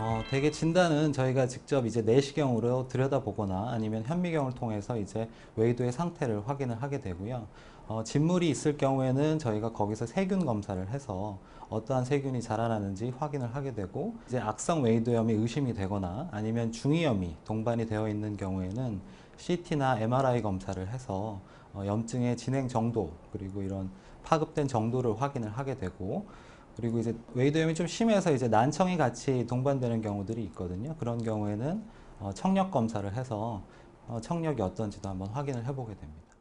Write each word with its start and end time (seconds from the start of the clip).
어, 0.00 0.22
대개 0.30 0.52
진단은 0.52 1.12
저희가 1.12 1.48
직접 1.48 1.84
이제 1.84 2.02
내시경으로 2.02 2.86
들여다보거나 2.86 3.70
아니면 3.72 4.04
현미경을 4.06 4.52
통해서 4.54 4.96
이제 4.96 5.28
웨이도의 5.56 5.90
상태를 5.90 6.48
확인을 6.48 6.80
하게 6.80 7.00
되고요. 7.00 7.48
어, 7.88 8.04
진물이 8.04 8.48
있을 8.48 8.76
경우에는 8.76 9.40
저희가 9.40 9.72
거기서 9.72 10.06
세균 10.06 10.46
검사를 10.46 10.88
해서 10.88 11.40
어떠한 11.68 12.04
세균이 12.04 12.40
자라나는지 12.42 13.12
확인을 13.18 13.52
하게 13.56 13.74
되고 13.74 14.14
이제 14.28 14.38
악성 14.38 14.82
웨이도염이 14.82 15.32
의심이 15.32 15.74
되거나 15.74 16.28
아니면 16.30 16.70
중이염이 16.70 17.34
동반이 17.44 17.86
되어 17.86 18.08
있는 18.08 18.36
경우에는 18.36 19.00
CT나 19.36 19.98
MRI 19.98 20.42
검사를 20.42 20.86
해서 20.86 21.40
어, 21.74 21.82
염증의 21.84 22.36
진행 22.36 22.68
정도 22.68 23.10
그리고 23.32 23.62
이런 23.62 23.90
파급된 24.22 24.68
정도를 24.68 25.20
확인을 25.20 25.50
하게 25.50 25.76
되고 25.76 26.26
그리고 26.78 27.00
이제 27.00 27.12
웨이도염이 27.34 27.74
좀 27.74 27.88
심해서 27.88 28.30
이제 28.30 28.46
난청이 28.46 28.96
같이 28.96 29.44
동반되는 29.48 30.00
경우들이 30.00 30.44
있거든요. 30.44 30.94
그런 30.96 31.20
경우에는 31.20 31.82
어, 32.20 32.30
청력 32.32 32.70
검사를 32.70 33.12
해서 33.16 33.64
어, 34.06 34.20
청력이 34.20 34.62
어떤지도 34.62 35.08
한번 35.08 35.26
확인을 35.30 35.66
해보게 35.66 35.96
됩니다. 35.96 36.37